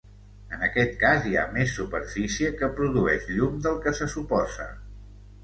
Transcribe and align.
En 0.55 0.61
aquest 0.67 0.95
cas, 1.03 1.27
hi 1.31 1.35
ha 1.41 1.43
més 1.57 1.75
superfície 1.81 2.49
que 2.63 2.71
produeix 2.81 3.29
llum 3.35 3.61
del 3.69 3.79
que 3.85 3.95
se 4.01 4.09
suposa. 4.17 4.69